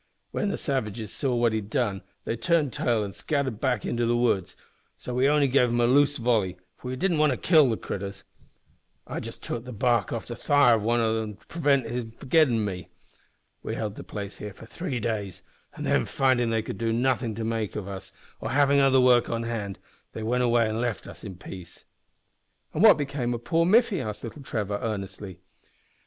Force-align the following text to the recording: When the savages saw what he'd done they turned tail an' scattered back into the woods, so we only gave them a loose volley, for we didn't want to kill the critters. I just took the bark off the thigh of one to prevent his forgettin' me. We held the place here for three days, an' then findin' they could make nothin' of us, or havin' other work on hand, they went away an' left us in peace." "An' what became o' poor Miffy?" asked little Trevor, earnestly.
When 0.31 0.49
the 0.49 0.57
savages 0.57 1.13
saw 1.13 1.35
what 1.35 1.53
he'd 1.53 1.69
done 1.69 2.01
they 2.25 2.35
turned 2.35 2.73
tail 2.73 3.03
an' 3.03 3.11
scattered 3.11 3.59
back 3.59 3.85
into 3.85 4.07
the 4.07 4.17
woods, 4.17 4.57
so 4.97 5.13
we 5.13 5.29
only 5.29 5.47
gave 5.47 5.67
them 5.69 5.79
a 5.79 5.85
loose 5.85 6.17
volley, 6.17 6.57
for 6.75 6.87
we 6.87 6.95
didn't 6.95 7.19
want 7.19 7.33
to 7.33 7.37
kill 7.37 7.69
the 7.69 7.77
critters. 7.77 8.23
I 9.05 9.19
just 9.19 9.43
took 9.43 9.63
the 9.63 9.71
bark 9.71 10.11
off 10.11 10.25
the 10.25 10.35
thigh 10.35 10.71
of 10.73 10.81
one 10.81 11.37
to 11.37 11.45
prevent 11.45 11.85
his 11.87 12.07
forgettin' 12.17 12.65
me. 12.65 12.87
We 13.61 13.75
held 13.75 13.93
the 13.93 14.03
place 14.03 14.37
here 14.37 14.53
for 14.53 14.65
three 14.65 14.99
days, 14.99 15.43
an' 15.75 15.83
then 15.83 16.07
findin' 16.07 16.49
they 16.49 16.63
could 16.63 16.81
make 16.81 16.95
nothin' 16.95 17.39
of 17.75 17.87
us, 17.87 18.11
or 18.39 18.49
havin' 18.49 18.79
other 18.79 18.99
work 18.99 19.29
on 19.29 19.43
hand, 19.43 19.77
they 20.13 20.23
went 20.23 20.41
away 20.41 20.67
an' 20.67 20.81
left 20.81 21.05
us 21.05 21.23
in 21.23 21.35
peace." 21.35 21.85
"An' 22.73 22.81
what 22.81 22.97
became 22.97 23.35
o' 23.35 23.37
poor 23.37 23.67
Miffy?" 23.67 24.01
asked 24.01 24.23
little 24.23 24.41
Trevor, 24.41 24.79
earnestly. 24.81 25.41